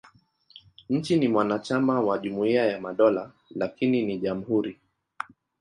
Nchi 0.89 1.15
ni 1.15 1.27
mwanachama 1.27 2.01
wa 2.01 2.17
Jumuiya 2.19 2.65
ya 2.65 2.79
Madola, 2.81 3.31
lakini 3.55 4.01
ni 4.05 4.17
jamhuri. 4.17 4.79